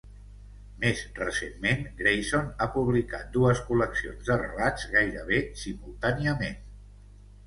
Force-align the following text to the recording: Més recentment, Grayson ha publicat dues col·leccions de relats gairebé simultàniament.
Més 0.83 1.01
recentment, 1.17 1.83
Grayson 1.99 2.47
ha 2.49 2.67
publicat 2.77 3.27
dues 3.35 3.61
col·leccions 3.67 4.31
de 4.31 4.39
relats 4.39 4.87
gairebé 4.95 5.43
simultàniament. 5.65 6.57